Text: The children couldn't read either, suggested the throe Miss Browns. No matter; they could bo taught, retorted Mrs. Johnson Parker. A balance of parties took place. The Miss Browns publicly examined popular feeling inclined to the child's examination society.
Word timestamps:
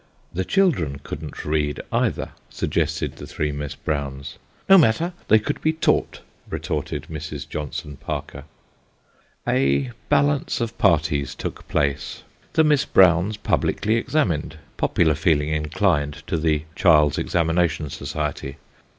The 0.33 0.43
children 0.45 0.97
couldn't 1.03 1.45
read 1.45 1.79
either, 1.91 2.31
suggested 2.49 3.17
the 3.17 3.27
throe 3.27 3.51
Miss 3.51 3.75
Browns. 3.75 4.39
No 4.67 4.79
matter; 4.79 5.13
they 5.27 5.37
could 5.37 5.61
bo 5.61 5.69
taught, 5.79 6.21
retorted 6.49 7.03
Mrs. 7.07 7.47
Johnson 7.47 7.97
Parker. 7.97 8.45
A 9.47 9.91
balance 10.09 10.59
of 10.59 10.75
parties 10.79 11.35
took 11.35 11.67
place. 11.67 12.23
The 12.53 12.63
Miss 12.63 12.83
Browns 12.83 13.37
publicly 13.37 13.93
examined 13.95 14.57
popular 14.75 15.13
feeling 15.13 15.49
inclined 15.49 16.23
to 16.25 16.39
the 16.39 16.63
child's 16.73 17.19
examination 17.19 17.91
society. 17.91 18.57